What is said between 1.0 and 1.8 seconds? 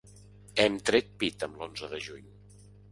pit amb